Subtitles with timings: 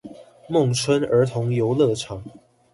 [0.49, 2.23] 孟春兒童遊樂場